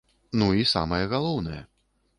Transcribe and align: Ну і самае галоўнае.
Ну 0.43 0.47
і 0.61 0.65
самае 0.71 1.01
галоўнае. 1.13 1.61